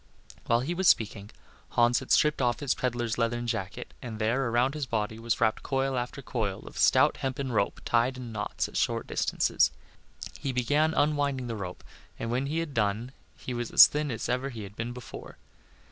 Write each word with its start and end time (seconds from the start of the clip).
While 0.47 0.61
he 0.61 0.73
was 0.73 0.87
speaking 0.87 1.29
Hans 1.77 1.99
had 1.99 2.09
stripped 2.09 2.41
off 2.41 2.59
his 2.59 2.73
peddler's 2.73 3.19
leathern 3.19 3.45
jacket, 3.45 3.93
and 4.01 4.17
there, 4.17 4.47
around 4.49 4.73
his 4.73 4.87
body, 4.87 5.19
was 5.19 5.39
wrapped 5.39 5.61
coil 5.61 5.95
after 5.95 6.23
coil 6.23 6.61
of 6.65 6.75
stout 6.79 7.17
hempen 7.17 7.51
rope 7.51 7.79
tied 7.85 8.17
in 8.17 8.31
knots 8.31 8.67
at 8.67 8.77
short 8.77 9.05
distances. 9.05 9.69
He 10.39 10.51
began 10.53 10.95
unwinding 10.95 11.45
the 11.45 11.55
rope, 11.55 11.83
and 12.17 12.31
when 12.31 12.47
he 12.47 12.57
had 12.57 12.73
done 12.73 13.11
he 13.37 13.53
was 13.53 13.69
as 13.69 13.85
thin 13.85 14.09
as 14.09 14.27
ever 14.27 14.49
he 14.49 14.63
had 14.63 14.75
been 14.75 14.91
before. 14.91 15.37